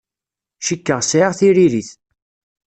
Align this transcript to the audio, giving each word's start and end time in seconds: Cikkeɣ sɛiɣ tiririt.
Cikkeɣ 0.65 0.99
sɛiɣ 1.03 1.31
tiririt. 1.37 1.89